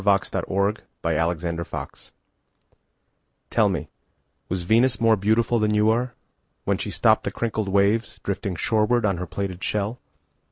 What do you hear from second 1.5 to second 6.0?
Lowell TELL me, Was Venus more beautifulThan you